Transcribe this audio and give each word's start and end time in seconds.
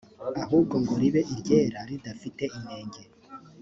ahubwo 0.43 0.75
ngo 0.81 0.93
ribe 1.01 1.21
iryera 1.33 1.79
ridafite 1.89 2.43
inenge 2.57 3.01